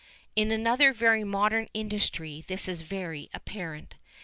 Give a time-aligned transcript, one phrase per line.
[0.35, 3.93] In another very modern industry this is very apparent.